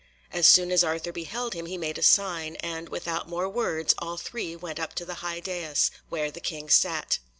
[0.33, 4.17] As soon as Arthur beheld him he made a sign, and without more words all
[4.17, 7.19] three went up to the high daïs, where the King sat.